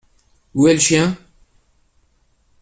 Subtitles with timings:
[0.55, 1.15] Où est le chien?